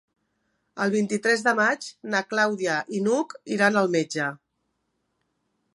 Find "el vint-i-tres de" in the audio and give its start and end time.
0.85-1.53